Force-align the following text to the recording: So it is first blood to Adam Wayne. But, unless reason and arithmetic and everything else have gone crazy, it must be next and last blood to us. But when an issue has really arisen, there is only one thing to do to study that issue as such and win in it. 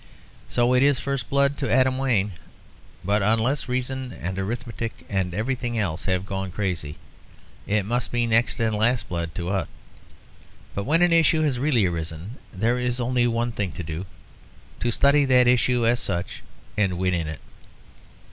So 0.49 0.73
it 0.73 0.81
is 0.81 0.99
first 0.99 1.29
blood 1.29 1.57
to 1.59 1.71
Adam 1.71 1.99
Wayne. 1.99 2.31
But, 3.05 3.21
unless 3.21 3.69
reason 3.69 4.11
and 4.11 4.39
arithmetic 4.39 5.05
and 5.07 5.31
everything 5.35 5.77
else 5.77 6.05
have 6.05 6.25
gone 6.25 6.49
crazy, 6.49 6.95
it 7.67 7.85
must 7.85 8.11
be 8.11 8.25
next 8.25 8.59
and 8.59 8.75
last 8.75 9.07
blood 9.09 9.35
to 9.35 9.49
us. 9.49 9.67
But 10.73 10.85
when 10.85 11.03
an 11.03 11.13
issue 11.13 11.43
has 11.43 11.59
really 11.59 11.85
arisen, 11.85 12.37
there 12.51 12.79
is 12.79 12.99
only 12.99 13.27
one 13.27 13.51
thing 13.51 13.73
to 13.73 13.83
do 13.83 14.07
to 14.79 14.89
study 14.89 15.23
that 15.25 15.47
issue 15.47 15.85
as 15.85 15.99
such 15.99 16.41
and 16.75 16.97
win 16.97 17.13
in 17.13 17.27
it. 17.27 17.39